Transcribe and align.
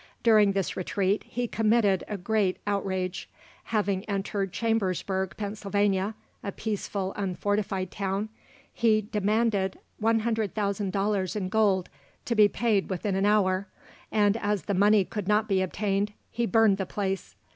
During 0.23 0.53
this 0.53 0.75
retreat, 0.75 1.21
he 1.27 1.47
committed 1.47 2.03
a 2.07 2.17
great 2.17 2.57
outrage. 2.65 3.29
Having 3.65 4.03
entered 4.05 4.51
Chambersburg, 4.51 5.35
Pennsylvania, 5.37 6.15
a 6.43 6.51
peaceful, 6.51 7.13
unfortified 7.15 7.91
town, 7.91 8.29
he 8.73 9.01
demanded 9.01 9.77
100,000 9.99 10.91
dollars 10.91 11.35
in 11.35 11.49
gold, 11.49 11.87
to 12.25 12.33
be 12.33 12.47
paid 12.47 12.89
within 12.89 13.15
an 13.15 13.27
hour, 13.27 13.67
and 14.11 14.37
as 14.37 14.63
the 14.63 14.73
money 14.73 15.05
could 15.05 15.27
not 15.27 15.47
be 15.47 15.61
obtained, 15.61 16.13
he 16.31 16.47
burned 16.47 16.77
the 16.79 16.87
place. 16.87 17.35